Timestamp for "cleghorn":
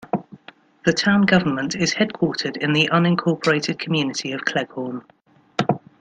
4.45-5.03